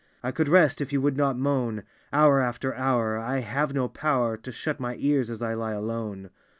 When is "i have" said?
3.19-3.71